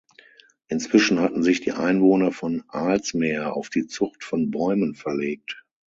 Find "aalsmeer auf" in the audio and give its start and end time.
2.69-3.69